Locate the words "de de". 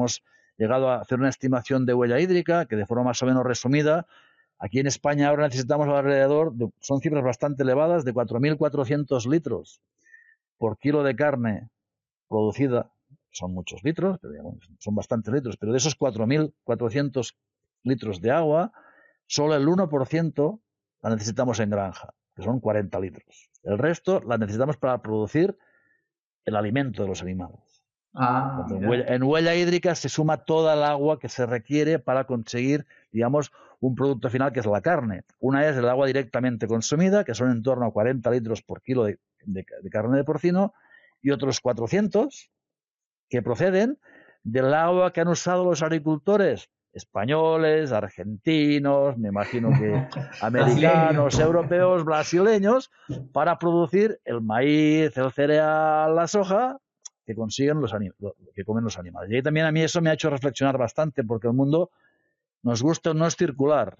39.04-39.64, 39.44-39.90